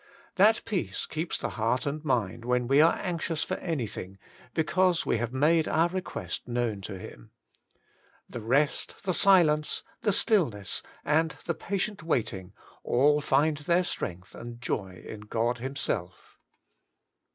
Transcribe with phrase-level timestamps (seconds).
[0.33, 4.17] That peace keeps the heart and mind when we are anxious for anything,
[4.55, 7.29] because we have made our request known to Him.
[8.27, 12.53] The rest, the silence, the still ness, and the patient waiting,
[12.83, 16.39] all find their strength and joj' in God Himself.